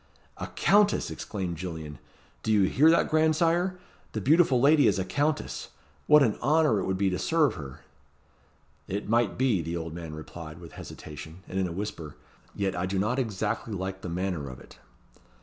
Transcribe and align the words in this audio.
"A 0.37 0.47
Countess!" 0.47 1.11
exclaimed 1.11 1.57
Gillian. 1.57 1.99
"Do 2.41 2.51
you 2.51 2.63
hear 2.63 2.89
that, 2.89 3.07
grandsire? 3.07 3.77
The 4.13 4.19
beautiful 4.19 4.59
lady 4.59 4.87
is 4.87 4.97
a 4.97 5.05
countess. 5.05 5.67
What 6.07 6.23
an 6.23 6.37
honour 6.41 6.79
it 6.79 6.85
would 6.85 6.97
be 6.97 7.11
to 7.11 7.19
serve 7.19 7.53
her!" 7.53 7.81
"It 8.87 9.07
might 9.07 9.37
be," 9.37 9.61
the 9.61 9.77
old 9.77 9.93
man 9.93 10.15
replied, 10.15 10.59
with 10.59 10.71
hesitation, 10.71 11.43
and 11.47 11.59
in 11.59 11.67
a 11.67 11.71
whisper; 11.71 12.15
"yet 12.55 12.75
I 12.75 12.87
do 12.87 12.97
not 12.97 13.19
exactly 13.19 13.75
like 13.75 14.01
the 14.01 14.09
manner 14.09 14.49
of 14.49 14.59
it." 14.59 14.79